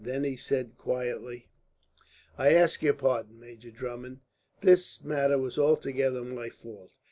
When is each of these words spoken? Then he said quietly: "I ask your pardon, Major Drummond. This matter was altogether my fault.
Then 0.03 0.23
he 0.23 0.35
said 0.35 0.79
quietly: 0.79 1.47
"I 2.35 2.55
ask 2.55 2.81
your 2.81 2.95
pardon, 2.95 3.39
Major 3.39 3.69
Drummond. 3.69 4.21
This 4.59 5.03
matter 5.03 5.37
was 5.37 5.59
altogether 5.59 6.23
my 6.23 6.49
fault. 6.49 6.91